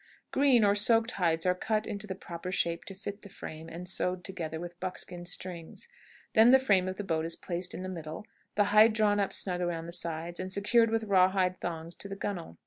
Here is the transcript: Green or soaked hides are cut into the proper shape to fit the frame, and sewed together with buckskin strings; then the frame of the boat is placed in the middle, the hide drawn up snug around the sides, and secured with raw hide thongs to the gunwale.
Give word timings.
Green 0.31 0.63
or 0.63 0.73
soaked 0.73 1.11
hides 1.11 1.45
are 1.45 1.53
cut 1.53 1.85
into 1.85 2.07
the 2.07 2.15
proper 2.15 2.51
shape 2.51 2.85
to 2.85 2.95
fit 2.95 3.21
the 3.21 3.29
frame, 3.29 3.69
and 3.69 3.87
sewed 3.87 4.23
together 4.23 4.59
with 4.59 4.79
buckskin 4.79 5.25
strings; 5.27 5.87
then 6.33 6.49
the 6.49 6.57
frame 6.57 6.87
of 6.87 6.97
the 6.97 7.03
boat 7.03 7.23
is 7.23 7.35
placed 7.35 7.75
in 7.75 7.83
the 7.83 7.87
middle, 7.87 8.25
the 8.55 8.63
hide 8.73 8.93
drawn 8.93 9.19
up 9.19 9.31
snug 9.31 9.61
around 9.61 9.85
the 9.85 9.91
sides, 9.93 10.39
and 10.39 10.51
secured 10.51 10.89
with 10.89 11.03
raw 11.03 11.29
hide 11.29 11.59
thongs 11.61 11.93
to 11.97 12.07
the 12.07 12.15
gunwale. 12.15 12.57